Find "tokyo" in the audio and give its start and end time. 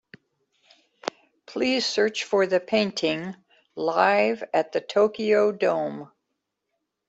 4.81-5.51